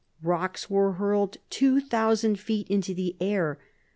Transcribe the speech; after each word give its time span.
Rocks 0.23 0.67
were 0.67 0.93
hurled 0.93 1.37
two 1.51 1.79
thousand 1.79 2.39
feet 2.39 2.67
into 2.71 2.95
the 2.95 3.15
air. 3.19 3.59